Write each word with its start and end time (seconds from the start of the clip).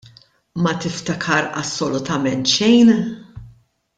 Ma 0.61 0.71
tiftakar 0.81 1.43
assolutament 1.61 2.45
xejn? 2.55 2.89